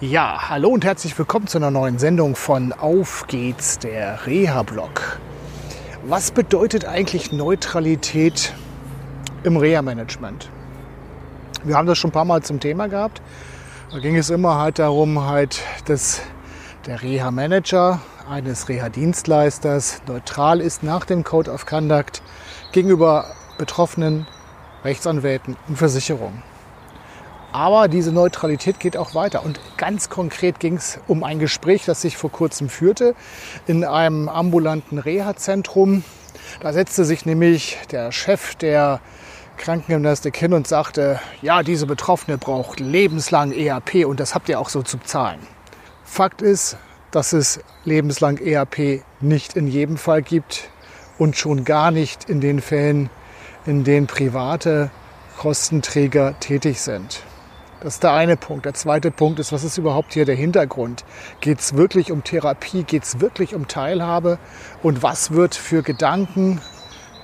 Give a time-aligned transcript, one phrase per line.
[0.00, 5.20] Ja, hallo und herzlich willkommen zu einer neuen Sendung von Auf geht's, der Reha-Blog.
[6.02, 8.52] Was bedeutet eigentlich Neutralität
[9.44, 10.50] im Reha-Management?
[11.62, 13.22] Wir haben das schon ein paar Mal zum Thema gehabt.
[13.92, 16.22] Da ging es immer halt darum, halt, dass
[16.86, 22.20] der Reha-Manager eines Reha-Dienstleisters neutral ist nach dem Code of Conduct
[22.72, 23.26] gegenüber
[23.58, 24.26] Betroffenen,
[24.82, 26.42] Rechtsanwälten und Versicherungen.
[27.54, 29.44] Aber diese Neutralität geht auch weiter.
[29.44, 33.14] Und ganz konkret ging es um ein Gespräch, das sich vor kurzem führte
[33.68, 36.02] in einem ambulanten Reha-Zentrum.
[36.58, 39.00] Da setzte sich nämlich der Chef der
[39.56, 44.68] Krankengymnastik hin und sagte, ja, diese Betroffene braucht lebenslang EAP und das habt ihr auch
[44.68, 45.38] so zu zahlen.
[46.02, 46.76] Fakt ist,
[47.12, 50.70] dass es lebenslang EAP nicht in jedem Fall gibt
[51.18, 53.10] und schon gar nicht in den Fällen,
[53.64, 54.90] in denen private
[55.38, 57.22] Kostenträger tätig sind.
[57.84, 58.64] Das ist der eine Punkt.
[58.64, 61.04] Der zweite Punkt ist, was ist überhaupt hier der Hintergrund?
[61.42, 62.82] Geht es wirklich um Therapie?
[62.82, 64.38] Geht es wirklich um Teilhabe?
[64.82, 66.62] Und was wird für Gedanken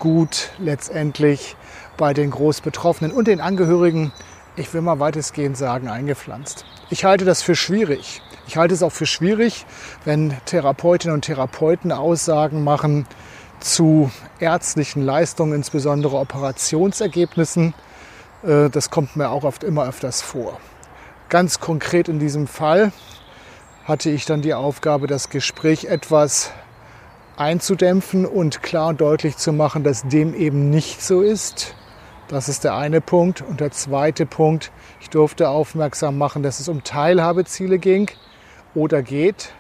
[0.01, 1.57] gut letztendlich
[1.97, 4.13] bei den Großbetroffenen und den Angehörigen,
[4.55, 6.67] ich will mal weitestgehend sagen, eingepflanzt?
[6.91, 8.21] Ich halte das für schwierig.
[8.47, 9.65] Ich halte es auch für schwierig,
[10.05, 13.07] wenn Therapeutinnen und Therapeuten Aussagen machen
[13.61, 17.73] zu ärztlichen Leistungen, insbesondere Operationsergebnissen,
[18.43, 20.59] das kommt mir auch oft immer öfters vor.
[21.29, 22.93] Ganz konkret in diesem Fall
[23.85, 26.53] hatte ich dann die Aufgabe, das Gespräch etwas
[27.37, 31.75] einzudämpfen und klar und deutlich zu machen, dass dem eben nicht so ist.
[32.29, 33.43] Das ist der eine Punkt.
[33.43, 34.71] Und der zweite Punkt,
[35.01, 38.11] ich durfte aufmerksam machen, dass es um Teilhabeziele ging
[38.75, 39.53] oder geht.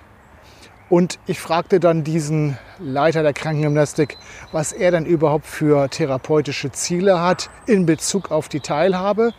[0.91, 4.19] Und ich fragte dann diesen Leiter der Krankengymnastik,
[4.51, 9.33] was er denn überhaupt für therapeutische Ziele hat in Bezug auf die Teilhabe.